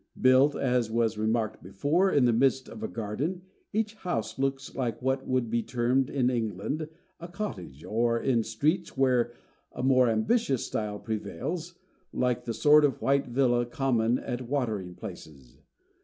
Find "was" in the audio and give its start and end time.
0.89-1.15